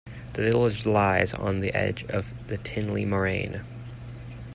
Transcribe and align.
The 0.33 0.41
village 0.49 0.87
lies 0.87 1.31
on 1.31 1.59
the 1.59 1.71
edge 1.77 2.05
of 2.05 2.47
the 2.47 2.57
Tinley 2.57 3.05
Moraine. 3.05 3.61